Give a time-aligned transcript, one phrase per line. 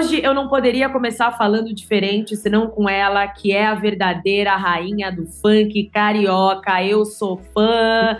[0.00, 5.12] Hoje eu não poderia começar falando diferente senão com ela, que é a verdadeira rainha
[5.12, 6.82] do funk carioca.
[6.82, 8.18] Eu sou fã.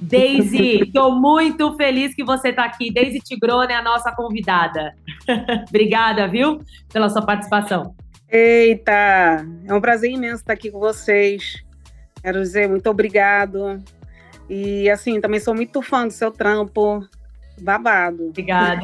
[0.00, 2.92] Daisy, estou muito feliz que você está aqui.
[2.92, 4.94] Daisy Tigrone é a nossa convidada.
[5.68, 6.60] Obrigada, viu,
[6.92, 7.96] pela sua participação.
[8.30, 11.64] Eita, é um prazer imenso estar aqui com vocês.
[12.22, 13.82] Quero dizer muito obrigado.
[14.48, 17.04] E assim, também sou muito fã do seu trampo.
[17.62, 18.28] Babado.
[18.28, 18.80] Obrigada.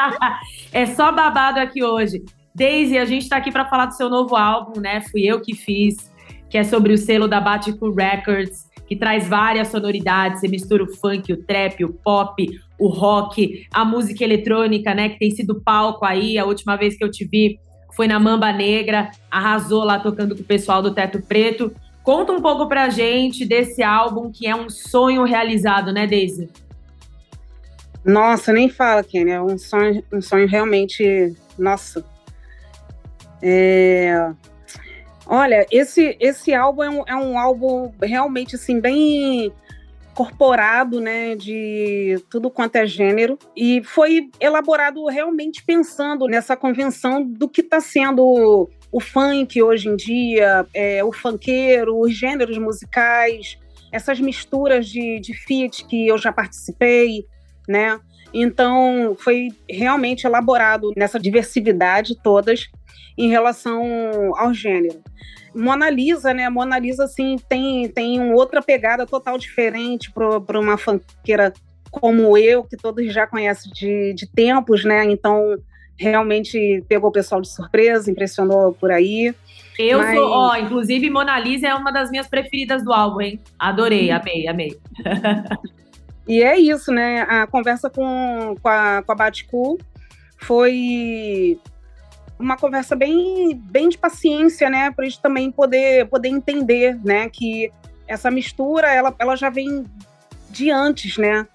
[0.72, 2.22] é só babado aqui hoje.
[2.54, 5.00] Daisy, a gente está aqui para falar do seu novo álbum, né?
[5.02, 6.12] Fui eu que fiz,
[6.48, 10.40] que é sobre o selo da Batico Records, que traz várias sonoridades.
[10.40, 12.46] Você mistura o funk, o trap, o pop,
[12.78, 15.10] o rock, a música eletrônica, né?
[15.10, 16.38] Que tem sido palco aí.
[16.38, 17.58] A última vez que eu te vi
[17.94, 21.72] foi na Mamba Negra, arrasou lá tocando com o pessoal do Teto Preto.
[22.02, 26.48] Conta um pouco pra gente desse álbum que é um sonho realizado, né, Daisy?
[28.04, 29.30] Nossa, nem fala, Kenny.
[29.30, 31.34] É um sonho, um sonho realmente.
[31.58, 32.04] Nossa.
[33.42, 34.32] É...
[35.26, 39.52] Olha, esse, esse álbum é um, é um álbum realmente assim, bem
[40.10, 47.48] incorporado, né, de tudo quanto é gênero e foi elaborado realmente pensando nessa convenção do
[47.48, 53.56] que está sendo o funk hoje em dia, é, o funkeiro, os gêneros musicais,
[53.92, 57.24] essas misturas de, de feat que eu já participei,
[57.70, 58.00] né?
[58.34, 62.68] Então, foi realmente elaborado nessa diversidade todas
[63.16, 63.82] em relação
[64.36, 65.00] ao gênero.
[65.54, 66.48] Mona Lisa, né?
[66.48, 71.52] Mona Lisa, assim, tem, tem uma outra pegada total diferente para uma funkeira
[71.90, 75.04] como eu, que todos já conhecem de, de tempos, né?
[75.04, 75.56] Então,
[75.98, 79.34] realmente pegou o pessoal de surpresa, impressionou por aí.
[79.76, 80.16] Eu Mas...
[80.16, 83.40] sou, ó, inclusive Mona Lisa é uma das minhas preferidas do álbum, hein?
[83.58, 84.78] Adorei, amei, amei.
[86.26, 87.22] E é isso, né?
[87.22, 89.78] A conversa com, com a, com a Baticu
[90.38, 91.58] foi
[92.38, 94.90] uma conversa bem, bem de paciência, né?
[94.90, 97.28] Para a gente também poder, poder entender, né?
[97.28, 97.70] Que
[98.08, 99.84] essa mistura, ela, ela já vem
[100.48, 101.46] de antes, né?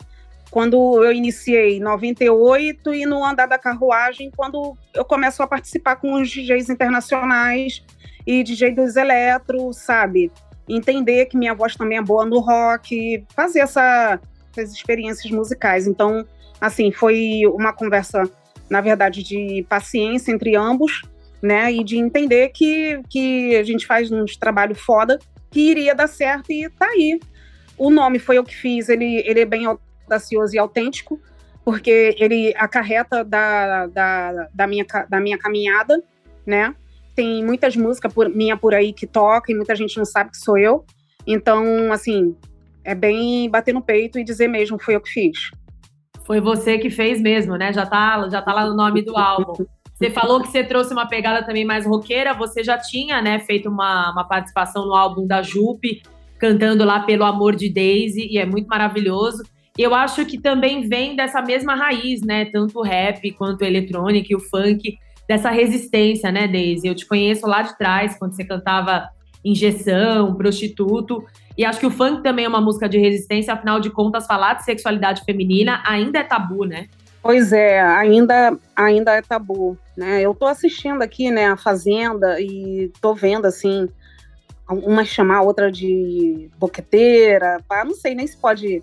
[0.52, 5.98] Quando eu iniciei em 98 e no Andar da Carruagem, quando eu começo a participar
[5.98, 7.84] com os DJs internacionais
[8.25, 10.31] e DJ dos eletro, sabe?
[10.68, 14.20] Entender que minha voz também é boa no rock, fazer essa
[14.60, 15.88] as experiências musicais.
[15.88, 16.26] Então,
[16.60, 18.24] assim, foi uma conversa,
[18.70, 21.02] na verdade, de paciência entre ambos,
[21.42, 21.72] né?
[21.72, 25.20] E de entender que, que a gente faz um trabalho foda,
[25.52, 27.20] que iria dar certo e tá aí.
[27.78, 31.20] O nome foi eu que fiz, ele, ele é bem audacioso e autêntico,
[31.64, 36.02] porque ele acarreta da, da, da, minha, da minha caminhada,
[36.46, 36.74] né?
[37.16, 40.38] Tem muitas músicas por, minha por aí que toca e muita gente não sabe que
[40.38, 40.86] sou eu.
[41.26, 42.36] Então, assim,
[42.85, 45.50] é bem bater no peito e dizer mesmo, foi eu que fiz.
[46.25, 47.73] Foi você que fez mesmo, né?
[47.73, 49.66] Já tá, já tá lá no nome do álbum.
[49.96, 52.34] Você falou que você trouxe uma pegada também mais roqueira.
[52.34, 56.01] Você já tinha, né, feito uma, uma participação no álbum da Jupe,
[56.38, 59.44] cantando lá pelo amor de Daisy, e é muito maravilhoso.
[59.78, 62.45] Eu acho que também vem dessa mesma raiz, né?
[62.45, 64.97] Tanto o rap quanto o eletrônico e o funk,
[65.28, 66.88] dessa resistência, né, Daisy?
[66.88, 69.09] Eu te conheço lá de trás, quando você cantava
[69.45, 71.23] Injeção, Prostituto.
[71.56, 74.56] E acho que o funk também é uma música de resistência, afinal de contas, falar
[74.56, 76.88] de sexualidade feminina ainda é tabu, né?
[77.22, 80.22] Pois é, ainda, ainda é tabu, né?
[80.22, 83.89] Eu tô assistindo aqui, né, a Fazenda e tô vendo, assim,
[84.69, 88.81] uma chamar a outra de boqueteira, pá, não sei nem se pode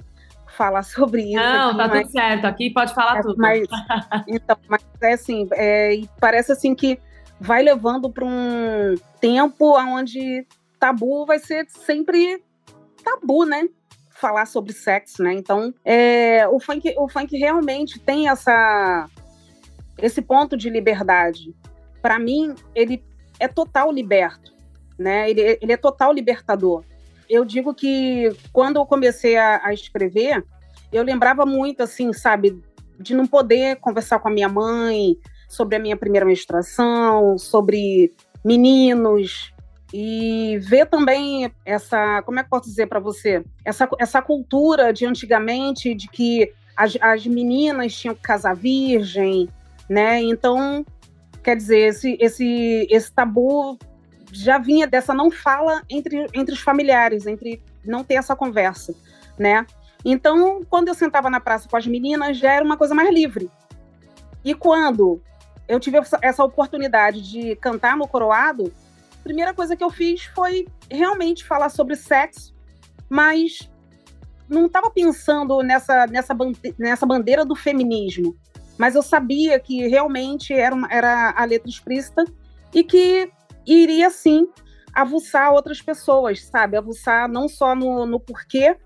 [0.56, 1.36] falar sobre isso.
[1.36, 3.36] Não, aqui, tá mas, tudo certo, aqui pode falar é, tudo.
[3.38, 3.68] Mas,
[4.26, 6.98] então, mas é assim, é, parece assim que
[7.42, 10.46] vai levando para um tempo onde
[10.78, 12.40] tabu vai ser sempre
[13.02, 13.68] tabu, né?
[14.10, 15.34] Falar sobre sexo, né?
[15.34, 19.08] Então, é, o, funk, o funk realmente tem essa,
[19.98, 21.52] esse ponto de liberdade.
[22.00, 23.04] Para mim, ele
[23.40, 24.52] é total liberto,
[24.96, 25.28] né?
[25.28, 26.84] Ele, ele é total libertador.
[27.28, 30.44] Eu digo que quando eu comecei a, a escrever,
[30.92, 32.62] eu lembrava muito, assim, sabe,
[33.00, 35.18] de não poder conversar com a minha mãe
[35.52, 38.10] sobre a minha primeira menstruação, sobre
[38.42, 39.52] meninos,
[39.92, 45.04] e ver também essa, como é que posso dizer para você, essa, essa cultura de
[45.04, 49.46] antigamente de que as, as meninas tinham que casar virgem,
[49.90, 50.22] né?
[50.22, 50.86] Então,
[51.42, 53.78] quer dizer, esse, esse, esse tabu
[54.32, 58.94] já vinha dessa não fala entre, entre os familiares, entre não ter essa conversa,
[59.38, 59.66] né?
[60.02, 63.50] Então, quando eu sentava na praça com as meninas, já era uma coisa mais livre.
[64.42, 65.22] E quando
[65.68, 68.72] eu tive essa oportunidade de cantar no coroado,
[69.18, 72.54] a primeira coisa que eu fiz foi realmente falar sobre sexo,
[73.08, 73.70] mas
[74.48, 76.36] não estava pensando nessa, nessa,
[76.78, 78.36] nessa bandeira do feminismo.
[78.76, 82.24] Mas eu sabia que realmente era, uma, era a letra explícita
[82.74, 83.30] e que
[83.66, 84.48] iria sim
[84.92, 86.76] avuçar outras pessoas, sabe?
[86.76, 88.76] Avuçar não só no, no porquê,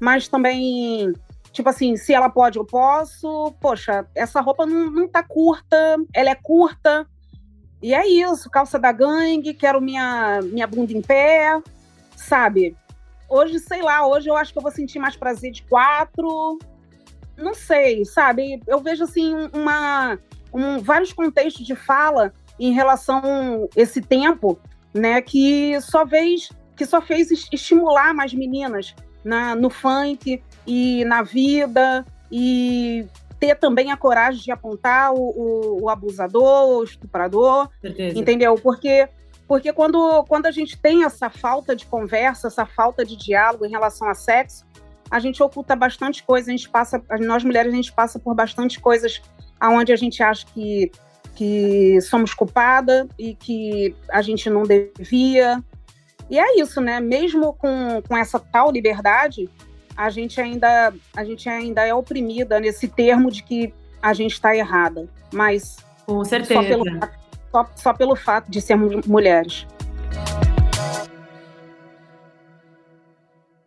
[0.00, 1.12] mas também,
[1.52, 3.52] tipo assim, se ela pode, eu posso.
[3.60, 7.06] Poxa, essa roupa não, não tá curta, ela é curta.
[7.82, 11.60] E é isso, calça da gangue, quero minha, minha bunda em pé,
[12.16, 12.76] sabe?
[13.28, 16.58] Hoje, sei lá, hoje eu acho que eu vou sentir mais prazer de quatro.
[17.36, 18.60] Não sei, sabe?
[18.68, 20.16] Eu vejo assim uma,
[20.52, 24.60] um, vários contextos de fala em relação a esse tempo,
[24.94, 28.94] né, que só fez que só fez estimular mais meninas
[29.24, 33.06] na, no funk e na vida e
[33.38, 38.18] ter também a coragem de apontar o, o, o abusador, o estuprador, Certeza.
[38.18, 38.54] entendeu?
[38.54, 39.08] Porque
[39.48, 43.70] porque quando, quando a gente tem essa falta de conversa, essa falta de diálogo em
[43.70, 44.64] relação a sexo,
[45.10, 48.80] a gente oculta bastante coisa, a gente passa, nós mulheres a gente passa por bastante
[48.80, 49.20] coisas
[49.60, 50.90] aonde a gente acha que
[51.34, 55.62] que somos culpada e que a gente não devia.
[56.30, 57.00] E é isso, né?
[57.00, 59.48] Mesmo com, com essa tal liberdade,
[59.96, 64.56] a gente ainda a gente ainda é oprimida nesse termo de que a gente está
[64.56, 65.08] errada.
[65.32, 65.76] Mas
[66.06, 66.54] com certeza.
[66.54, 66.84] Só pelo,
[67.50, 69.66] só, só pelo fato de sermos mulheres.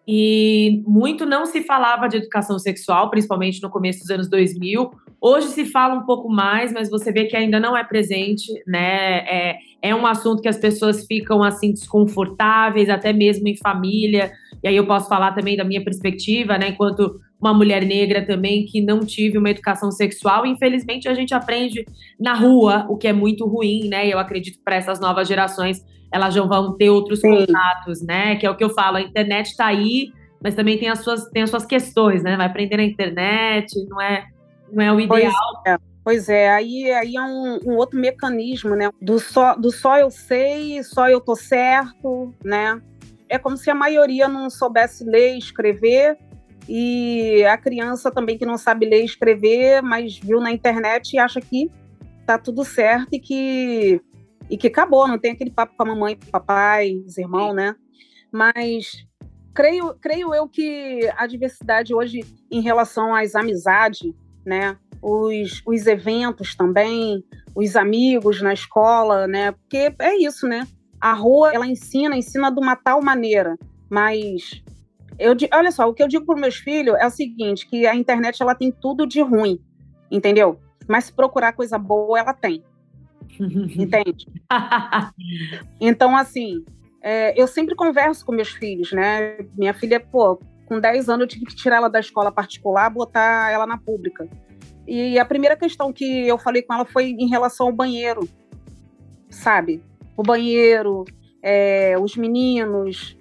[0.08, 4.92] E muito não se falava de educação sexual, principalmente no começo dos anos 2000.
[5.20, 9.18] Hoje se fala um pouco mais, mas você vê que ainda não é presente, né?
[9.28, 14.32] É, é um assunto que as pessoas ficam assim desconfortáveis, até mesmo em família.
[14.64, 16.70] E aí eu posso falar também da minha perspectiva, né?
[16.70, 21.86] Enquanto uma mulher negra também que não tive uma educação sexual, infelizmente a gente aprende
[22.20, 24.08] na rua, o que é muito ruim, né?
[24.08, 25.84] Eu acredito para essas novas gerações
[26.16, 27.46] elas já vão ter outros Sim.
[27.46, 28.38] contatos, né?
[28.38, 31.30] Que é o que eu falo, a internet está aí, mas também tem as suas,
[31.30, 32.38] tem as suas questões, né?
[32.38, 34.26] Vai aprender na internet, não é,
[34.72, 35.34] não é o ideal.
[35.54, 36.50] Pois é, pois é.
[36.50, 38.90] aí, aí é um, um, outro mecanismo, né?
[39.02, 42.82] Do só, do só eu sei, só eu tô certo, né?
[43.28, 46.18] É como se a maioria não soubesse ler e escrever,
[46.70, 51.20] e a criança também que não sabe ler e escrever, mas viu na internet e
[51.20, 51.70] acha que
[52.26, 54.02] tá tudo certo e que
[54.50, 57.54] e que acabou, não tem aquele papo com a mamãe, com o papai, os irmãos,
[57.54, 57.76] né?
[58.32, 59.06] Mas
[59.54, 62.22] creio, creio eu que a diversidade hoje
[62.52, 64.14] em relação às amizades,
[64.46, 64.78] né?
[65.02, 67.24] Os, os eventos também,
[67.56, 69.52] os amigos na escola, né?
[69.52, 70.68] Porque é isso, né?
[71.00, 73.58] A rua, ela ensina, ensina de uma tal maneira,
[73.90, 74.64] mas
[75.18, 77.96] eu olha só, o que eu digo para meus filhos é o seguinte, que a
[77.96, 79.60] internet ela tem tudo de ruim,
[80.12, 80.60] entendeu?
[80.88, 82.64] Mas se procurar coisa boa, ela tem.
[83.40, 84.28] Entende?
[85.80, 86.64] então, assim,
[87.02, 89.38] é, eu sempre converso com meus filhos, né?
[89.58, 93.52] Minha filha, pô, com 10 anos eu tive que tirar ela da escola particular, botar
[93.52, 94.28] ela na pública.
[94.88, 98.28] E a primeira questão que eu falei com ela foi em relação ao banheiro,
[99.30, 99.84] sabe?
[100.16, 101.06] O banheiro,
[101.42, 103.18] é, os meninos.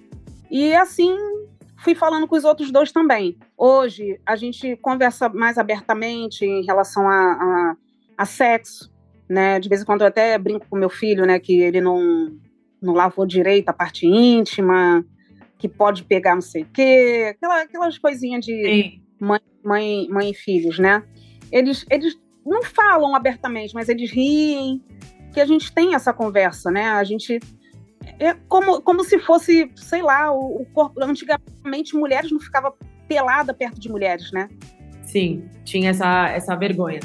[0.49, 1.15] E assim
[1.85, 3.37] fui falando com os outros dois também.
[3.55, 7.75] Hoje a gente conversa mais abertamente em relação a, a,
[8.17, 8.91] a sexo,
[9.29, 9.59] né?
[9.59, 12.35] De vez em quando eu até brinco com meu filho, né, que ele não
[12.81, 15.03] não lavou direito a parte íntima,
[15.57, 20.35] que pode pegar não sei o quê, aquela, aquelas coisinhas de mãe, mãe, mãe e
[20.35, 21.03] filhos, né?
[21.51, 22.15] Eles, eles
[22.45, 24.81] não falam abertamente, mas eles riem,
[25.33, 26.89] que a gente tem essa conversa, né?
[26.89, 27.39] A gente
[28.19, 31.01] é como, como se fosse, sei lá, o, o corpo.
[31.03, 32.73] Antigamente, mulheres não ficavam
[33.07, 34.47] pelada perto de mulheres, né?
[35.03, 36.99] Sim, tinha essa, essa vergonha.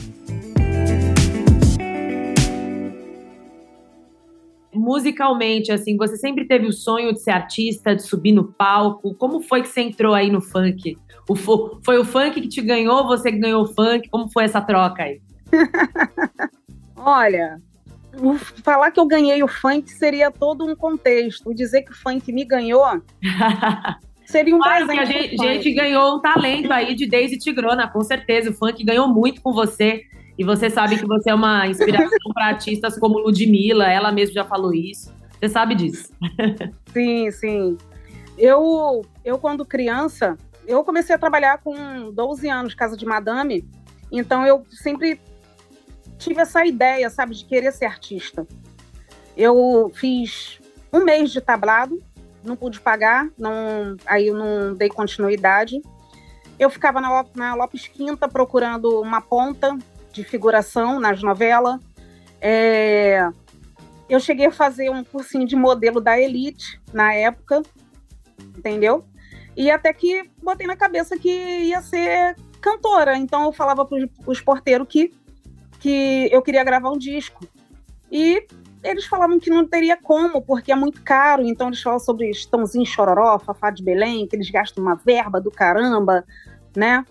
[4.72, 9.14] Musicalmente, assim, você sempre teve o sonho de ser artista, de subir no palco?
[9.14, 10.96] Como foi que você entrou aí no funk?
[11.28, 14.08] O, foi o funk que te ganhou, você que ganhou o funk?
[14.08, 15.20] Como foi essa troca aí?
[16.96, 17.60] Olha,
[18.62, 21.54] falar que eu ganhei o funk seria todo um contexto.
[21.54, 22.84] Dizer que o funk me ganhou
[24.26, 24.86] seria um claro.
[24.86, 28.50] Que a gente, gente, ganhou um talento aí de Daisy Tigrona, com certeza.
[28.50, 30.02] O funk ganhou muito com você.
[30.40, 34.42] E você sabe que você é uma inspiração para artistas como Ludmilla, ela mesma já
[34.42, 35.14] falou isso.
[35.38, 36.10] Você sabe disso.
[36.94, 37.76] sim, sim.
[38.38, 43.68] Eu, eu, quando criança, eu comecei a trabalhar com 12 anos, casa de madame,
[44.10, 45.20] então eu sempre
[46.16, 48.46] tive essa ideia, sabe, de querer ser artista.
[49.36, 50.58] Eu fiz
[50.90, 52.02] um mês de tablado,
[52.42, 55.82] não pude pagar, não, aí eu não dei continuidade.
[56.58, 59.76] Eu ficava na, na Lopes Quinta procurando uma ponta
[60.12, 61.78] de figuração nas novelas.
[62.40, 63.28] É,
[64.08, 67.62] eu cheguei a fazer um cursinho de modelo da Elite na época,
[68.56, 69.04] entendeu?
[69.56, 73.16] E até que botei na cabeça que ia ser cantora.
[73.16, 75.12] Então eu falava para os porteiros que,
[75.78, 77.46] que eu queria gravar um disco.
[78.10, 78.46] E
[78.82, 81.46] eles falavam que não teria como, porque é muito caro.
[81.46, 85.50] Então eles falavam sobre Estãozinho Chororó, Fafá de Belém, que eles gastam uma verba do
[85.50, 86.24] caramba,
[86.74, 87.04] né?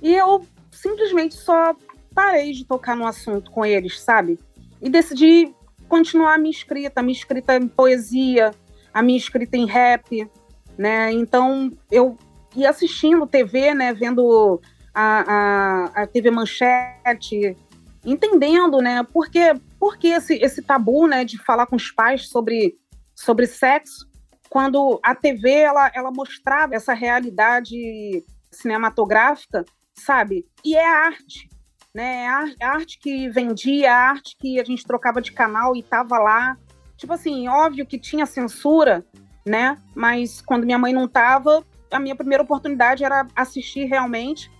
[0.00, 1.74] E eu simplesmente só
[2.18, 4.40] parei de tocar no assunto com eles, sabe?
[4.82, 5.54] E decidi
[5.88, 8.50] continuar a minha escrita, a minha escrita em poesia,
[8.92, 10.28] a minha escrita em rap,
[10.76, 11.12] né?
[11.12, 12.18] Então eu
[12.56, 13.94] ia assistindo TV, né?
[13.94, 14.60] Vendo
[14.92, 17.56] a, a, a TV Manchete,
[18.04, 19.04] entendendo, né?
[19.04, 21.24] Por que, por que esse, esse tabu, né?
[21.24, 22.76] De falar com os pais sobre,
[23.14, 24.10] sobre sexo,
[24.50, 30.44] quando a TV ela, ela mostrava essa realidade cinematográfica, sabe?
[30.64, 31.48] E é arte,
[31.94, 32.26] né?
[32.28, 36.56] A arte que vendia, a arte que a gente trocava de canal e tava lá.
[36.96, 39.04] Tipo assim, óbvio que tinha censura,
[39.46, 39.76] né?
[39.94, 44.50] Mas quando minha mãe não tava, a minha primeira oportunidade era assistir realmente.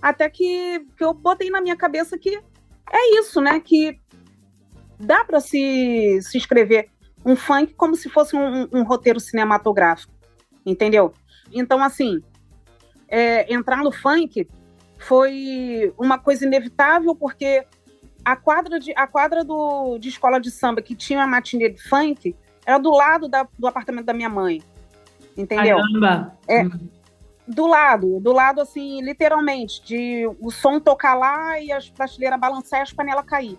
[0.00, 2.36] Até que, que eu botei na minha cabeça que
[2.90, 3.60] é isso, né?
[3.60, 4.00] Que
[4.98, 6.90] dá para se, se escrever
[7.24, 10.12] um funk como se fosse um, um roteiro cinematográfico,
[10.66, 11.12] entendeu?
[11.52, 12.20] Então, assim,
[13.08, 14.48] é, entrar no funk
[15.02, 17.64] foi uma coisa inevitável, porque
[18.24, 21.82] a quadra, de, a quadra do, de escola de samba que tinha uma matinê de
[21.82, 24.62] funk era do lado da, do apartamento da minha mãe.
[25.36, 25.78] Entendeu?
[25.78, 26.36] Caramba!
[26.48, 26.64] É,
[27.46, 32.80] do lado, do lado, assim, literalmente, de o som tocar lá e as prateleiras balançar
[32.80, 33.58] e as panelas cair.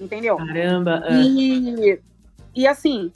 [0.00, 0.36] Entendeu?
[0.36, 1.02] Caramba!
[1.06, 1.14] É.
[1.14, 2.00] E,
[2.54, 3.10] e assim,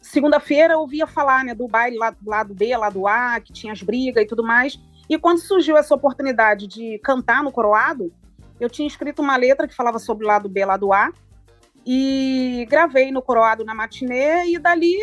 [0.00, 3.52] segunda-feira eu ouvia falar, né, do baile lá do lado B, lá do A, que
[3.52, 4.78] tinha as brigas e tudo mais.
[5.08, 8.12] E quando surgiu essa oportunidade de cantar no coroado,
[8.60, 11.10] eu tinha escrito uma letra que falava sobre o lado B, lado A,
[11.86, 14.96] e gravei no coroado na matinê, e dali.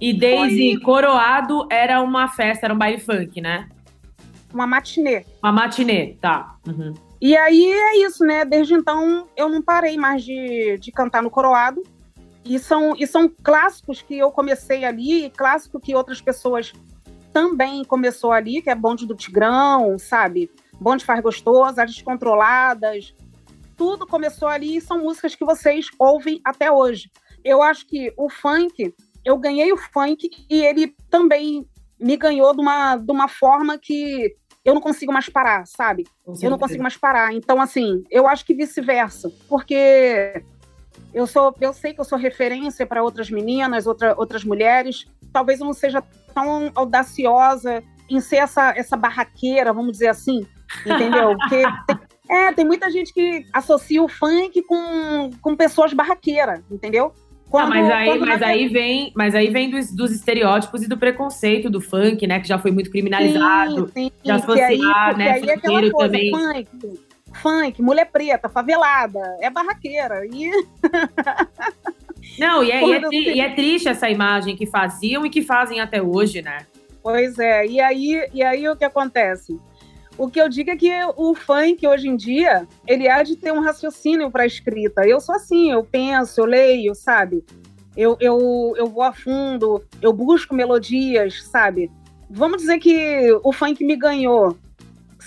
[0.00, 0.80] E Daisy, foi...
[0.80, 3.68] coroado era uma festa, era um baile funk, né?
[4.52, 5.24] Uma matinê.
[5.42, 6.56] Uma matinê, tá.
[6.66, 6.92] Uhum.
[7.20, 8.44] E aí é isso, né?
[8.44, 11.82] Desde então eu não parei mais de, de cantar no coroado.
[12.44, 16.74] E são, e são clássicos que eu comecei ali, clássico que outras pessoas
[17.34, 20.48] também começou ali, que é Bonde do Tigrão, sabe?
[20.80, 23.12] Bonde Faz Gostoso, As Descontroladas.
[23.76, 27.10] Tudo começou ali e são músicas que vocês ouvem até hoje.
[27.44, 32.60] Eu acho que o funk, eu ganhei o funk e ele também me ganhou de
[32.60, 34.32] uma, de uma forma que
[34.64, 36.04] eu não consigo mais parar, sabe?
[36.40, 37.34] Eu não consigo mais parar.
[37.34, 39.30] Então, assim, eu acho que vice-versa.
[39.48, 40.40] Porque
[41.14, 45.06] eu sou, eu sei que eu sou referência para outras meninas, outra, outras mulheres.
[45.32, 46.02] Talvez eu não seja
[46.34, 50.44] tão audaciosa em ser essa, essa barraqueira, vamos dizer assim,
[50.84, 51.36] entendeu?
[51.38, 57.14] Porque tem, é, tem muita gente que associa o funk com, com pessoas barraqueiras, entendeu?
[57.48, 61.70] Quando, mas aí, mas aí vem, mas aí vem dos, dos, estereótipos e do preconceito
[61.70, 62.40] do funk, né?
[62.40, 63.86] Que já foi muito criminalizado.
[63.94, 65.30] Sim, sim, de associar, aí, né?
[65.34, 66.30] Aí é coisa, também.
[66.32, 66.98] Funk,
[67.34, 70.24] funk, mulher preta, favelada, é barraqueira.
[70.26, 70.50] E...
[72.38, 75.80] Não, e é, e, é, e é triste essa imagem que faziam e que fazem
[75.80, 76.66] até hoje, né?
[77.02, 79.60] Pois é, e aí, e aí o que acontece?
[80.16, 83.52] O que eu digo é que o funk hoje em dia, ele há de ter
[83.52, 85.06] um raciocínio para escrita.
[85.06, 87.44] Eu sou assim, eu penso, eu leio, sabe?
[87.96, 91.90] Eu, eu, eu vou a fundo, eu busco melodias, sabe?
[92.30, 94.56] Vamos dizer que o funk me ganhou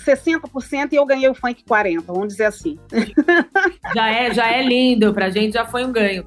[0.04, 2.78] 60% e eu ganhei o funk 40%, vamos dizer assim.
[3.94, 6.24] Já é, já é lindo, pra gente já foi um ganho.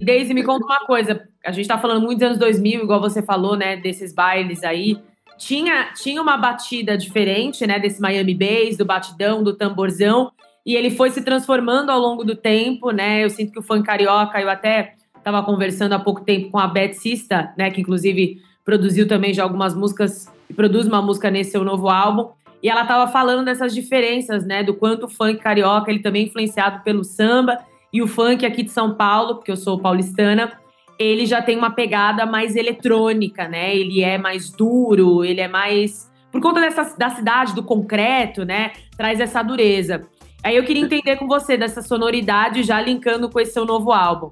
[0.00, 1.28] Daisy, me conta uma coisa.
[1.44, 3.76] A gente tá falando muito dos anos 2000, igual você falou, né?
[3.76, 4.96] Desses bailes aí.
[5.36, 7.78] Tinha, tinha uma batida diferente, né?
[7.78, 10.32] Desse Miami Bass, do batidão, do tamborzão.
[10.64, 13.24] E ele foi se transformando ao longo do tempo, né?
[13.24, 16.66] Eu sinto que o funk carioca, eu até estava conversando há pouco tempo com a
[16.66, 17.70] Beth Sista, né?
[17.70, 22.28] Que inclusive produziu também já algumas músicas, e produz uma música nesse seu novo álbum.
[22.62, 24.62] E ela estava falando dessas diferenças, né?
[24.62, 27.58] Do quanto o funk carioca ele também é influenciado pelo samba
[27.92, 30.52] e o funk aqui de São Paulo, porque eu sou paulistana,
[30.98, 33.74] ele já tem uma pegada mais eletrônica, né?
[33.74, 36.10] Ele é mais duro, ele é mais.
[36.30, 38.72] Por conta dessa, da cidade, do concreto, né?
[38.96, 40.06] Traz essa dureza.
[40.42, 44.30] Aí eu queria entender com você dessa sonoridade, já linkando com esse seu novo álbum.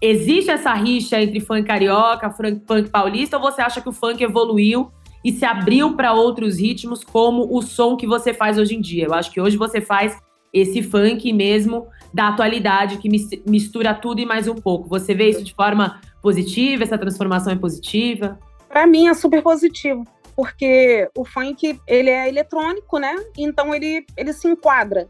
[0.00, 4.90] Existe essa rixa entre funk carioca, funk paulista, ou você acha que o funk evoluiu
[5.24, 9.06] e se abriu para outros ritmos, como o som que você faz hoje em dia?
[9.06, 10.16] Eu acho que hoje você faz
[10.52, 13.08] esse funk mesmo da atualidade, que
[13.46, 14.88] mistura tudo e mais um pouco.
[14.88, 16.84] Você vê isso de forma positiva?
[16.84, 18.38] Essa transformação é positiva?
[18.68, 23.14] Para mim é super positivo, porque o funk ele é eletrônico, né?
[23.36, 25.08] Então ele, ele se enquadra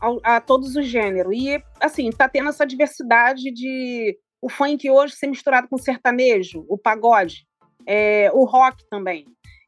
[0.00, 1.32] a, a todos os gêneros.
[1.34, 6.66] E assim, tá tendo essa diversidade de o funk hoje ser misturado com o sertanejo,
[6.68, 7.46] o pagode,
[7.86, 9.24] é, o rock também.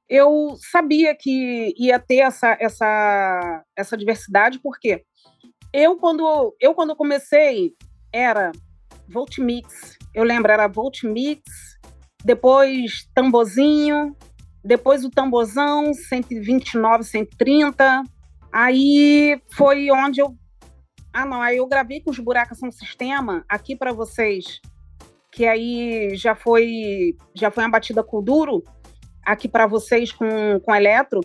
[0.06, 5.02] Eu sabia que ia ter essa, essa, essa diversidade, porque
[5.72, 7.72] eu quando, eu, quando comecei,
[8.12, 8.52] era
[9.08, 9.96] Volt Mix.
[10.14, 11.42] Eu lembro, era Volt Mix,
[12.22, 14.14] depois tambozinho,
[14.62, 18.02] depois o tambozão, 129, 130.
[18.52, 20.36] Aí foi onde eu
[21.16, 21.40] ah, não.
[21.40, 24.60] Aí eu gravei com os buracos no sistema aqui para vocês,
[25.32, 28.62] que aí já foi já foi uma batida com duro
[29.24, 31.20] aqui para vocês com, com eletro.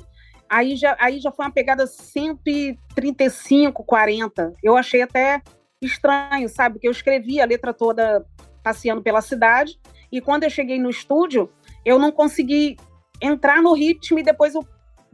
[0.49, 4.53] Aí já, aí já foi uma pegada 135, 40.
[4.63, 5.41] Eu achei até
[5.81, 6.75] estranho, sabe?
[6.75, 8.25] Porque eu escrevi a letra toda
[8.63, 9.77] passeando pela cidade
[10.09, 11.49] e quando eu cheguei no estúdio,
[11.83, 12.77] eu não consegui
[13.21, 14.65] entrar no ritmo e depois eu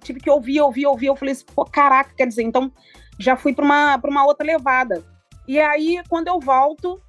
[0.01, 1.07] tive que ouvir, ouvir, ouvir.
[1.07, 2.71] Eu falei assim, pô, caraca, quer dizer, então
[3.19, 5.03] já fui para uma, uma outra levada.
[5.47, 7.01] E aí, quando eu volto,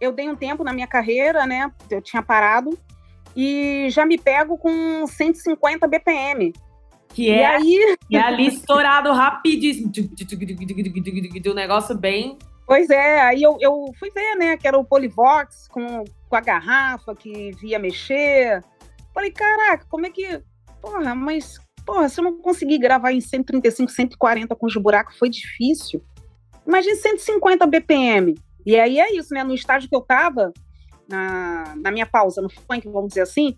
[0.00, 1.70] eu dei um tempo na minha carreira, né?
[1.90, 2.78] Eu tinha parado,
[3.36, 6.52] e já me pego com 150 BPM.
[7.08, 7.96] Que é, aí...
[8.12, 9.92] é ali estourado rapidíssimo.
[11.50, 12.38] Um negócio bem.
[12.66, 16.40] Pois é, aí eu, eu fui ver, né, que era o Polivox com, com a
[16.40, 18.62] garrafa que via mexer.
[19.12, 20.40] Falei, caraca, como é que.
[20.80, 25.28] Porra, mas Porra, se eu não conseguir gravar em 135, 140 com os buracos, foi
[25.28, 26.02] difícil.
[26.66, 28.34] Imagina 150 BPM.
[28.64, 29.42] E aí é isso, né?
[29.42, 30.52] No estágio que eu tava,
[31.08, 33.56] na, na minha pausa no funk, vamos dizer assim,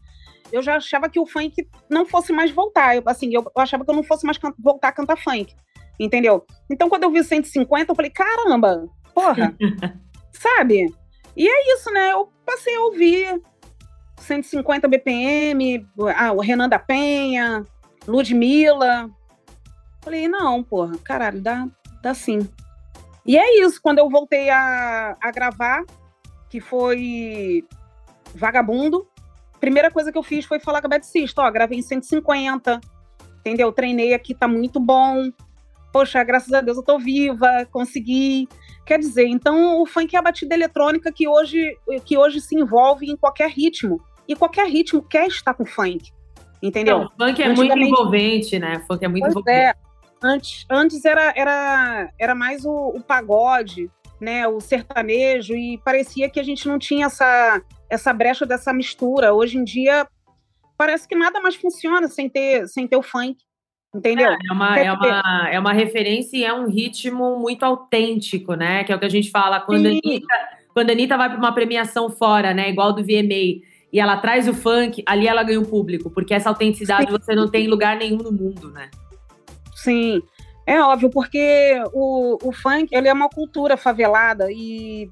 [0.50, 2.96] eu já achava que o funk não fosse mais voltar.
[2.96, 5.54] Eu, assim, eu, eu achava que eu não fosse mais voltar a cantar funk.
[5.98, 6.44] Entendeu?
[6.70, 9.54] Então, quando eu vi 150, eu falei, caramba, porra,
[10.32, 10.92] sabe?
[11.36, 12.12] E é isso, né?
[12.12, 13.40] Eu passei a ouvir
[14.18, 17.64] 150 BPM, ah, o Renan da Penha,
[18.06, 19.10] Ludmilla.
[20.02, 21.66] Falei, não, porra, caralho, dá,
[22.02, 22.48] dá sim.
[23.26, 25.82] E é isso, quando eu voltei a, a gravar,
[26.50, 27.64] que foi
[28.34, 29.08] Vagabundo,
[29.58, 32.80] primeira coisa que eu fiz foi falar com a Beth Sisto, ó, gravei em 150,
[33.40, 33.72] entendeu?
[33.72, 35.30] Treinei aqui, tá muito bom.
[35.90, 38.46] Poxa, graças a Deus eu tô viva, consegui.
[38.84, 43.06] Quer dizer, então o funk é a batida eletrônica que hoje, que hoje se envolve
[43.06, 44.02] em qualquer ritmo.
[44.28, 46.12] E qualquer ritmo quer estar com funk.
[46.64, 47.00] Entendeu?
[47.00, 48.82] Não, funk é muito envolvente, né?
[48.88, 49.58] Funk é muito pois envolvente.
[49.58, 49.74] É.
[50.22, 54.48] Antes, antes era, era, era mais o, o, pagode, né?
[54.48, 59.34] O sertanejo, e parecia que a gente não tinha essa, essa brecha dessa mistura.
[59.34, 60.08] Hoje em dia,
[60.78, 63.36] parece que nada mais funciona sem ter, sem ter o funk.
[63.94, 64.30] Entendeu?
[64.30, 68.84] É, é uma, é, uma, é uma referência e é um ritmo muito autêntico, né?
[68.84, 70.34] Que é o que a gente fala quando a Anitta,
[70.72, 72.70] quando a Anitta vai para uma premiação fora, né?
[72.70, 76.48] Igual do VMA e ela traz o funk, ali ela ganha o público, porque essa
[76.48, 77.16] autenticidade Sim.
[77.16, 78.90] você não tem em lugar nenhum no mundo, né?
[79.72, 80.20] Sim,
[80.66, 85.08] é óbvio, porque o, o funk ele é uma cultura favelada e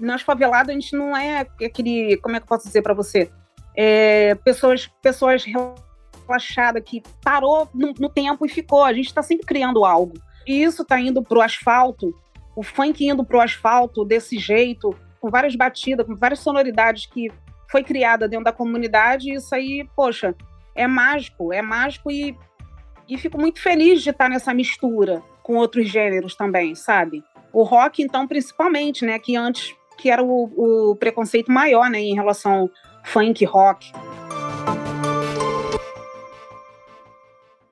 [0.00, 3.30] nós favelados a gente não é aquele, como é que eu posso dizer para você,
[3.76, 8.82] é, pessoas, pessoas relaxadas que parou no, no tempo e ficou.
[8.82, 10.14] A gente está sempre criando algo.
[10.44, 12.12] E isso está indo para o asfalto,
[12.56, 17.30] o funk indo para o asfalto desse jeito, com várias batidas, com várias sonoridades que
[17.70, 20.34] foi criada dentro da comunidade, e isso aí, poxa,
[20.74, 22.36] é mágico, é mágico e,
[23.08, 27.22] e fico muito feliz de estar nessa mistura com outros gêneros também, sabe?
[27.52, 32.14] O rock, então, principalmente, né, que antes que era o, o preconceito maior, né, em
[32.14, 32.70] relação ao
[33.04, 33.92] funk rock.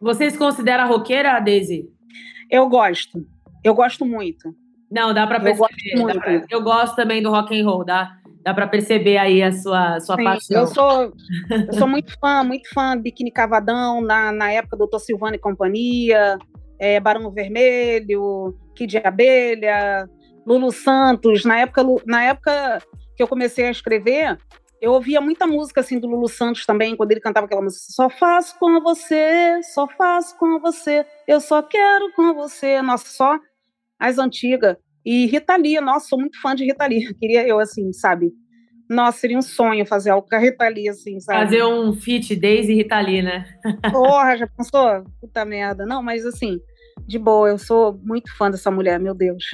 [0.01, 1.89] Você se considera roqueira, Daisy?
[2.51, 3.27] Eu gosto.
[3.63, 4.55] Eu gosto muito.
[4.91, 5.71] Não, dá para perceber.
[5.95, 6.45] Eu gosto, pra...
[6.51, 8.19] eu gosto também do rock and roll, dá.
[8.45, 10.61] Dá para perceber aí a sua, sua Sim, paixão.
[10.61, 11.13] Eu sou,
[11.51, 15.37] eu sou muito fã, muito fã de Biquíni Cavadão, na, na época do Doutor Silvano
[15.37, 16.39] e Companhia,
[16.79, 20.09] é, Barão Vermelho, Kid Abelha,
[20.45, 21.45] Lulu Santos.
[21.45, 22.83] Na época, na época
[23.17, 24.37] que eu comecei a escrever,
[24.81, 28.11] eu ouvia muita música assim do Lulu Santos também, quando ele cantava aquela música Só
[28.11, 32.83] faço com você, só faço com você, eu só quero com você.
[32.83, 33.39] Nossa, só
[34.01, 34.77] as antigas.
[35.05, 37.13] E Rita Lee, nossa, sou muito fã de Rita Lee.
[37.15, 38.33] Queria eu, assim, sabe?
[38.89, 41.45] Nossa, seria um sonho fazer algo com a Rita Lee, assim, sabe?
[41.45, 43.45] Fazer um feat Daisy e Rita Lee, né?
[43.91, 45.05] Porra, já pensou?
[45.21, 45.87] Puta merda.
[45.87, 46.59] Não, mas assim,
[47.07, 47.49] de boa.
[47.49, 49.45] Eu sou muito fã dessa mulher, meu Deus.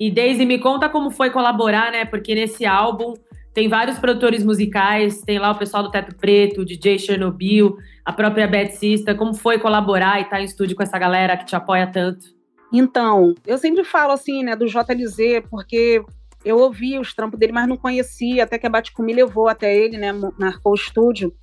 [0.00, 2.04] E Daisy, me conta como foi colaborar, né?
[2.04, 3.14] Porque nesse álbum
[3.52, 8.12] tem vários produtores musicais, tem lá o pessoal do Teto Preto, o DJ Chernobyl, a
[8.12, 9.14] própria Beth Sista.
[9.14, 12.37] Como foi colaborar e estar tá em estúdio com essa galera que te apoia tanto?
[12.72, 16.02] Então, eu sempre falo assim, né, do JLZ, porque
[16.44, 19.74] eu ouvi os trampos dele, mas não conhecia, até que a Baticu me levou até
[19.74, 21.34] ele, né, marcou o estúdio.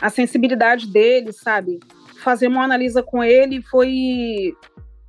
[0.00, 1.80] A sensibilidade dele, sabe?
[2.22, 4.54] Fazer uma analisa com ele foi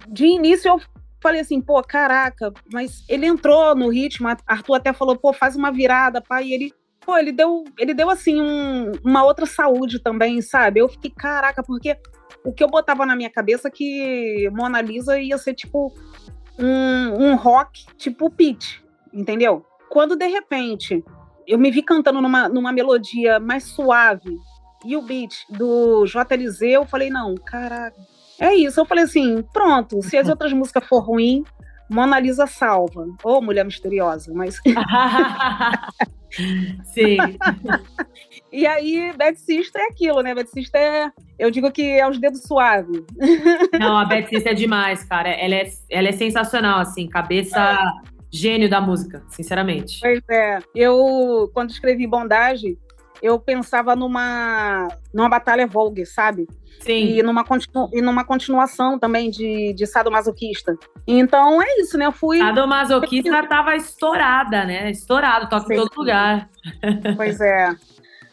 [0.07, 0.81] de início eu
[1.21, 5.71] falei assim, pô, caraca, mas ele entrou no ritmo, Arthur até falou, pô, faz uma
[5.71, 10.41] virada, pai, e ele, pô, ele deu, ele deu assim um, uma outra saúde também,
[10.41, 10.81] sabe?
[10.81, 11.97] Eu fiquei, caraca, porque
[12.45, 15.93] o que eu botava na minha cabeça é que Mona Lisa ia ser tipo
[16.59, 19.65] um, um rock tipo Pete, entendeu?
[19.89, 21.03] Quando de repente
[21.47, 24.37] eu me vi cantando numa, numa melodia mais suave
[24.85, 27.95] e o beat do JLZ, eu falei, não, caraca,
[28.39, 28.79] é isso.
[28.79, 31.43] Eu falei assim: pronto, se as outras músicas for ruim,
[31.89, 33.05] Mona Lisa salva.
[33.23, 34.59] Ou oh, Mulher Misteriosa, mas.
[36.93, 37.17] Sim.
[38.53, 40.35] e aí, Bad Sister é aquilo, né?
[40.35, 41.11] Bad Sister é.
[41.39, 43.01] Eu digo que é os dedos suaves.
[43.79, 45.29] Não, a Bad Sister é demais, cara.
[45.29, 47.79] Ela é, ela é sensacional, assim, cabeça.
[48.31, 49.99] Gênio da música, sinceramente.
[50.01, 50.59] Pois é.
[50.73, 52.79] Eu, quando escrevi Bondage,
[53.21, 56.47] eu pensava numa, numa batalha Vogue, sabe?
[56.79, 57.17] Sim.
[57.17, 60.77] E numa, continu, e numa continuação também de, de Sadomasoquista.
[61.07, 62.05] Então é isso, né?
[62.05, 62.39] Eu fui.
[62.39, 64.91] Sadomasoquista tava estourada, né?
[64.91, 66.49] Estourado, toca em todo lugar.
[67.15, 67.69] Pois é.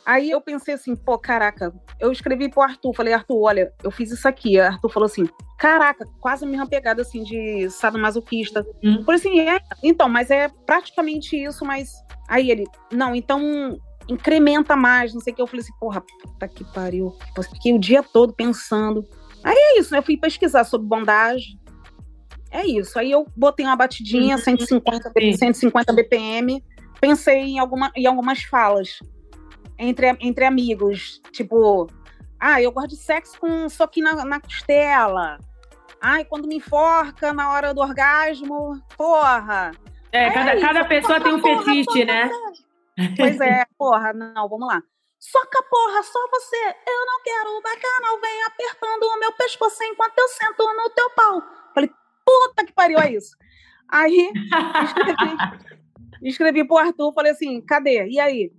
[0.05, 4.11] Aí eu pensei assim, pô, caraca, eu escrevi pro Arthur, falei, Arthur, olha, eu fiz
[4.11, 4.59] isso aqui.
[4.59, 8.67] Arthur falou assim, caraca, quase a mesma pegada assim de sadomasoquista.
[8.83, 9.05] Hum.
[9.05, 11.93] Falei assim, é, então, mas é praticamente isso, mas.
[12.29, 15.43] Aí ele, não, então incrementa mais, não sei o que.
[15.43, 17.15] Eu falei assim, porra, puta que pariu.
[17.53, 19.07] Fiquei o dia todo pensando.
[19.45, 19.99] Aí é isso, né?
[19.99, 21.59] Eu fui pesquisar sobre bondagem.
[22.51, 22.99] É isso.
[22.99, 25.33] Aí eu botei uma batidinha, 150, uhum.
[25.35, 26.65] 150 BPM.
[27.01, 28.99] Pensei em, alguma, em algumas falas
[29.81, 31.21] entre, entre amigos.
[31.33, 31.89] Tipo,
[32.39, 35.39] ah, eu gosto de sexo com um soquinho na, na costela.
[36.01, 39.73] Ai, quando me enforca na hora do orgasmo, porra.
[40.13, 42.31] É, é cada, cada pessoa tem um fetiche, né?
[43.17, 44.83] Pois é, porra, não, vamos lá.
[45.19, 46.57] Soca, porra, só você.
[46.57, 51.11] Eu não quero o bacanal, vem apertando o meu pescoço enquanto eu sento no teu
[51.11, 51.43] pau.
[51.75, 51.91] Falei,
[52.25, 53.37] puta que pariu, é isso.
[53.87, 54.33] Aí,
[54.85, 55.37] escrevi,
[56.23, 58.07] escrevi pro Arthur, falei assim, cadê?
[58.09, 58.51] E aí?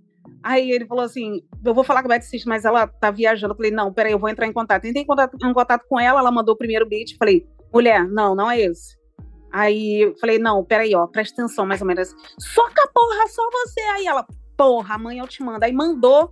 [0.42, 3.52] Aí ele falou assim, eu vou falar com a Cis, mas ela tá viajando.
[3.52, 4.86] Eu falei, não, peraí, eu vou entrar em contato.
[4.86, 7.16] Entrei em contato, em contato com ela, ela mandou o primeiro beat.
[7.16, 8.96] Falei, mulher, não, não é esse.
[9.52, 12.08] Aí eu falei, não, peraí, ó, presta atenção, mais ou menos.
[12.38, 13.80] Soca, porra, só você.
[13.80, 14.26] Aí ela,
[14.56, 15.64] porra, mãe, eu te mando.
[15.64, 16.30] Aí mandou.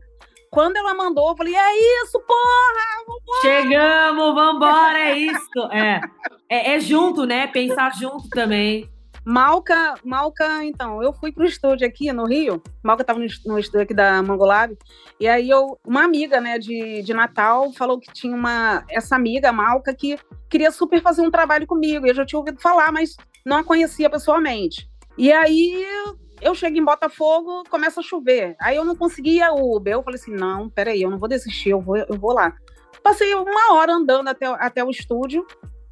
[0.51, 3.05] Quando ela mandou, eu falei, é isso, porra!
[3.07, 3.41] Vambora!
[3.43, 5.61] Chegamos, vambora, é isso.
[5.71, 6.01] É.
[6.49, 6.75] é.
[6.75, 7.47] É junto, né?
[7.47, 8.91] Pensar junto também.
[9.25, 13.95] Malca, Malca, então, eu fui pro estúdio aqui no Rio, Malca tava no, estúdio aqui
[13.95, 14.77] da Mangolab,
[15.19, 19.53] e aí eu, uma amiga, né, de, de Natal, falou que tinha uma, essa amiga,
[19.53, 23.59] Malca, que queria super fazer um trabalho comigo, eu já tinha ouvido falar, mas não
[23.59, 24.89] a conhecia pessoalmente.
[25.19, 25.87] E aí
[26.41, 30.35] eu chego em Botafogo, começa a chover, aí eu não conseguia Uber, eu falei assim,
[30.35, 32.55] não, peraí, eu não vou desistir, eu vou, eu vou lá.
[33.03, 35.47] Passei uma hora andando até, até o estúdio,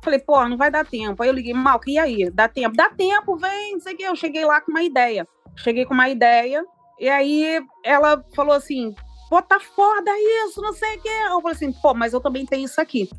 [0.08, 1.22] Falei, pô, não vai dar tempo.
[1.22, 2.30] Aí eu liguei, Malca, e aí?
[2.30, 2.74] Dá tempo?
[2.74, 4.04] Dá tempo, vem, não sei o quê.
[4.04, 5.28] Eu cheguei lá com uma ideia.
[5.54, 6.64] Cheguei com uma ideia,
[6.98, 8.94] e aí ela falou assim:
[9.28, 10.10] pô, tá foda
[10.46, 11.10] isso, não sei o quê.
[11.26, 13.10] Eu falei assim, pô, mas eu também tenho isso aqui.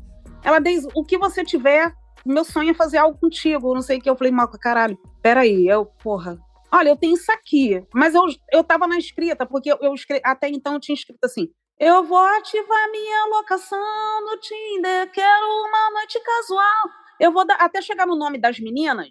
[0.42, 1.92] Ela diz: o que você tiver,
[2.26, 4.10] meu sonho é fazer algo contigo, não sei o quê.
[4.10, 5.68] Eu falei, Malca, caralho, peraí.
[5.68, 6.38] Eu, porra,
[6.72, 7.86] olha, eu tenho isso aqui.
[7.94, 11.24] Mas eu, eu tava na escrita, porque eu, eu escrevi, até então eu tinha escrito
[11.24, 11.46] assim:
[11.80, 13.78] eu vou ativar minha locação
[14.26, 16.90] no Tinder, quero uma noite casual.
[17.18, 19.08] Eu vou dar, até chegar no nome das meninas.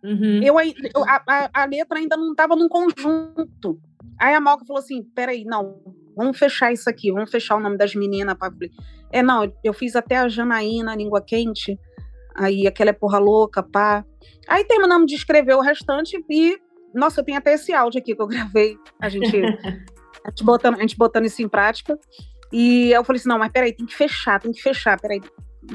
[0.00, 0.40] Uhum.
[0.40, 3.80] Eu, eu a, a, a, letra ainda não estava num conjunto.
[4.20, 5.82] Aí a Malca falou assim: peraí, não,
[6.16, 8.36] vamos fechar isso aqui, vamos fechar o nome das meninas.
[8.38, 8.48] Pra...
[9.10, 11.76] É, não, eu fiz até a Janaína, Língua Quente,
[12.36, 14.04] aí aquela é porra louca, pá.
[14.46, 16.60] Aí terminamos de escrever o restante e,
[16.94, 18.76] nossa, eu tenho até esse áudio aqui que eu gravei.
[19.00, 19.26] A gente
[20.24, 21.98] a gente botando, a gente botando isso em prática.
[22.52, 25.20] E eu falei assim: não, mas peraí, tem que fechar, tem que fechar, peraí.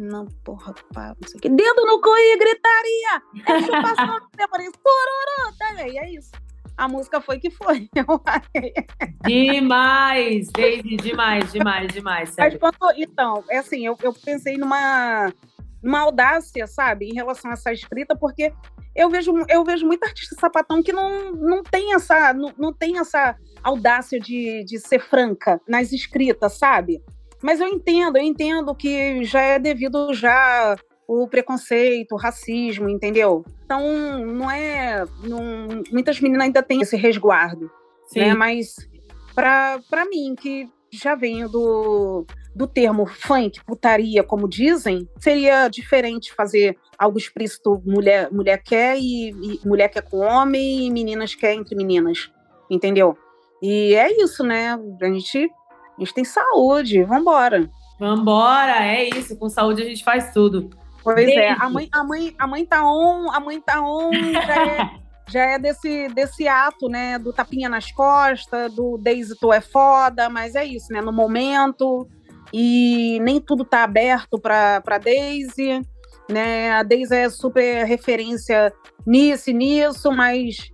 [0.02, 1.50] Não, porra, pá, não sei o que.
[1.50, 3.24] Dedo no cu e gritaria!
[3.48, 4.20] É chupação,
[5.58, 6.32] tá, e é isso.
[6.78, 7.90] A música foi que foi.
[9.26, 12.36] demais, Daisy, demais, demais, demais.
[12.38, 15.34] Mas quando, então, é assim, eu, eu pensei numa,
[15.84, 18.54] numa audácia, sabe, em relação a essa escrita, porque
[18.96, 22.98] eu vejo, eu vejo muita artista sapatão que não, não tem essa, não, não tem
[22.98, 27.02] essa audácia de, de ser franca nas escritas, sabe?
[27.42, 30.76] Mas eu entendo, eu entendo que já é devido já
[31.08, 33.44] o preconceito, o racismo, entendeu?
[33.66, 35.06] Então, não é.
[35.24, 37.72] Não, muitas meninas ainda têm esse resguardo.
[38.08, 38.20] Sim.
[38.20, 38.34] Né?
[38.34, 38.76] Mas,
[39.34, 46.78] para mim, que já venho do, do termo funk, putaria, como dizem, seria diferente fazer
[46.98, 51.76] algo explícito mulher, mulher quer e, e mulher quer com homem e meninas quer entre
[51.76, 52.32] meninas,
[52.70, 53.18] entendeu?
[53.62, 54.74] E é isso, né?
[54.74, 55.52] A gente,
[55.98, 57.70] a gente tem saúde, vambora.
[58.00, 59.38] Vambora, é isso.
[59.38, 60.70] Com saúde a gente faz tudo.
[61.04, 61.38] Pois Desde.
[61.38, 64.90] é, a mãe, a, mãe, a mãe tá on, a mãe tá on, já é,
[65.28, 67.18] já é desse, desse ato, né?
[67.18, 71.02] Do tapinha nas costas, do Daisy tu é foda, mas é isso, né?
[71.02, 72.08] No momento,
[72.54, 75.82] e nem tudo tá aberto pra, pra Daisy,
[76.30, 76.72] né?
[76.72, 78.74] A Daisy é super referência
[79.06, 80.70] nisso e nisso, mas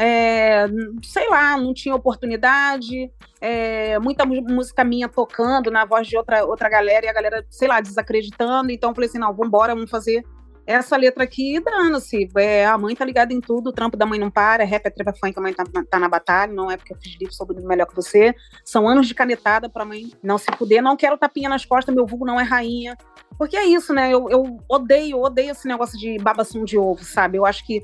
[0.00, 0.64] é,
[1.02, 6.68] sei lá, não tinha oportunidade, é, muita música minha tocando na voz de outra, outra
[6.68, 8.70] galera e a galera, sei lá, desacreditando.
[8.70, 10.24] Então eu falei assim: não, vambora, vamos fazer
[10.64, 12.28] essa letra aqui e dando-se.
[12.36, 14.90] É, a mãe tá ligada em tudo, o trampo da mãe não para, rap é
[14.90, 17.60] trepa funk, a mãe tá, tá, na batalha, não é porque eu fiz livro sobre
[17.60, 18.32] melhor que você.
[18.64, 22.06] São anos de canetada pra mãe não se fuder, não quero tapinha nas costas, meu
[22.06, 22.96] vulgo não é rainha.
[23.36, 24.14] Porque é isso, né?
[24.14, 27.36] Eu, eu odeio, odeio esse negócio de babação de ovo, sabe?
[27.36, 27.82] Eu acho que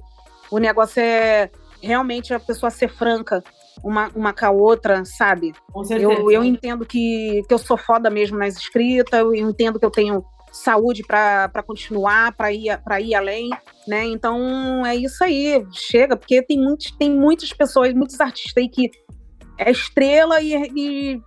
[0.49, 1.51] o negócio é
[1.85, 3.43] realmente a pessoa ser franca
[3.83, 5.53] uma, uma com a outra, sabe?
[5.91, 9.91] Eu, eu entendo que, que eu sou foda mesmo nas escritas, eu entendo que eu
[9.91, 13.51] tenho saúde para continuar, para ir, para ir além,
[13.87, 14.05] né?
[14.05, 18.91] Então é isso aí, chega, porque tem, muitos, tem muitas pessoas, muitos artistas aí que
[19.59, 21.23] é estrela e, e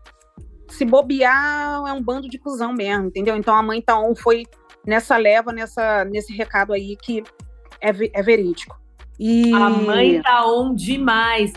[0.70, 3.36] se bobear é um bando de cuzão mesmo, entendeu?
[3.36, 4.46] Então a mãe Taon foi
[4.86, 7.22] nessa leva, nessa, nesse recado aí que
[7.82, 8.78] é, é verídico.
[9.20, 9.52] E...
[9.52, 11.52] A mãe tá on demais.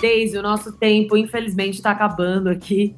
[0.00, 2.94] Deise, o nosso tempo, infelizmente, está acabando aqui.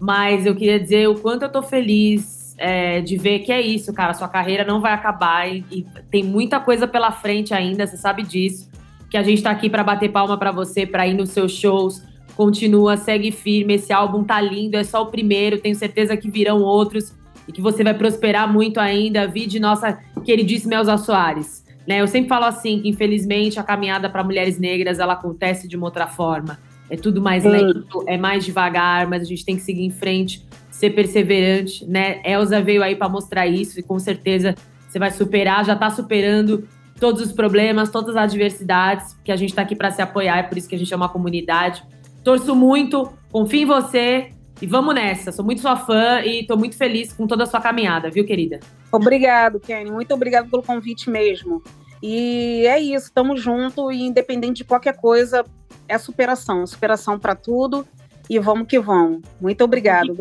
[0.00, 3.92] Mas eu queria dizer o quanto eu tô feliz é, de ver que é isso,
[3.92, 4.12] cara.
[4.12, 8.24] Sua carreira não vai acabar e, e tem muita coisa pela frente ainda, você sabe
[8.24, 8.68] disso.
[9.08, 12.02] Que a gente tá aqui para bater palma para você, para ir nos seus shows.
[12.36, 13.74] Continua, segue firme.
[13.74, 15.60] Esse álbum tá lindo, é só o primeiro.
[15.60, 17.14] Tenho certeza que virão outros
[17.46, 19.26] e que você vai prosperar muito ainda.
[19.26, 21.64] Vide nossa queridíssima Elza Soares.
[21.86, 22.00] Né?
[22.00, 25.86] Eu sempre falo assim que, infelizmente, a caminhada para mulheres negras ela acontece de uma
[25.86, 26.58] outra forma.
[26.88, 30.44] É tudo mais lento, é mais devagar, mas a gente tem que seguir em frente,
[30.70, 32.20] ser perseverante, né?
[32.24, 34.54] Elza veio aí para mostrar isso e com certeza
[34.88, 36.66] você vai superar, já está superando
[36.98, 40.42] todos os problemas, todas as adversidades, que a gente está aqui para se apoiar, é
[40.42, 41.82] por isso que a gente é uma comunidade.
[42.24, 45.32] Torço muito, confio em você e vamos nessa.
[45.32, 48.60] Sou muito sua fã e estou muito feliz com toda a sua caminhada, viu, querida?
[48.92, 49.90] Obrigado, Kenny.
[49.90, 51.62] Muito obrigado pelo convite mesmo.
[52.02, 55.44] E é isso, estamos juntos e independente de qualquer coisa,
[55.86, 57.86] é superação, superação para tudo
[58.28, 59.20] e vamos que vamos.
[59.40, 60.16] Muito obrigado.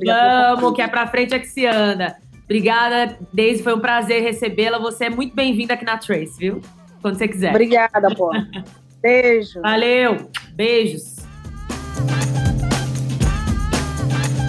[0.57, 2.17] Vamos, que é para frente é que se anda.
[2.43, 4.79] Obrigada, Daisy, foi um prazer recebê-la.
[4.79, 6.61] Você é muito bem-vinda aqui na Trace, viu?
[7.01, 7.51] Quando você quiser.
[7.51, 8.31] Obrigada, pô.
[9.01, 9.61] Beijo.
[9.61, 10.29] Valeu.
[10.55, 11.18] Beijos.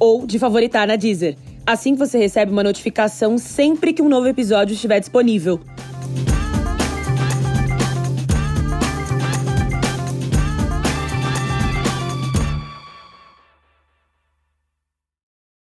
[0.00, 1.36] ou de favoritar na Deezer.
[1.66, 5.60] Assim você recebe uma notificação sempre que um novo episódio estiver disponível.